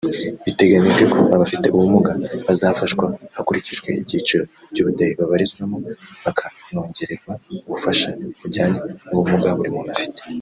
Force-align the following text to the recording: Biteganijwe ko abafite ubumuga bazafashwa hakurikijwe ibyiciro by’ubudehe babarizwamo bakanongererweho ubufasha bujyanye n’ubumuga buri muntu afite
Biteganijwe 0.45 1.03
ko 1.13 1.19
abafite 1.35 1.65
ubumuga 1.75 2.11
bazafashwa 2.45 3.05
hakurikijwe 3.35 3.89
ibyiciro 3.99 4.43
by’ubudehe 4.71 5.11
babarizwamo 5.19 5.77
bakanongererweho 6.23 7.41
ubufasha 7.67 8.09
bujyanye 8.39 8.79
n’ubumuga 9.09 9.49
buri 9.57 9.69
muntu 9.75 9.91
afite 9.97 10.19